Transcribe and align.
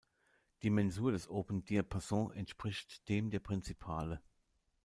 Die 0.63 0.71
Mensur 0.71 1.11
des 1.11 1.29
"Open 1.29 1.63
Diapason" 1.63 2.31
entspricht 2.31 3.07
dem 3.07 3.29
der 3.29 3.37
Prinzipale. 3.39 4.19